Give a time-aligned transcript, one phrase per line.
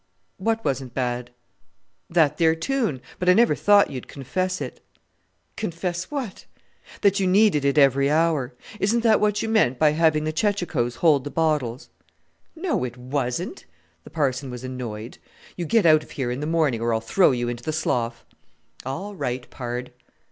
[0.37, 1.29] "What wasn't bad?"
[2.09, 4.83] "That there tune; but I never thought you'd confess it."
[5.55, 6.47] "Confess what?"
[7.01, 8.55] "That you needed it every hour.
[8.79, 11.87] Isn't that what you meant by having the chechachoes hold the bottles?"
[12.55, 13.65] "No, it wasn't!"
[14.03, 15.19] The Parson was annoyed.
[15.55, 18.25] "You get out of here in the morning, or I'll throw you into the slough."
[18.83, 19.91] "All right, Pard."